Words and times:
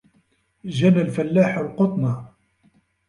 جَنَى 0.65 1.01
الْفَلَّاحُ 1.01 1.57
الْقُطْنَ. 1.57 2.25